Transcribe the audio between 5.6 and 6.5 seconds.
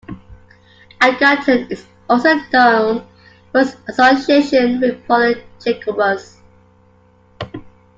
Jacobus.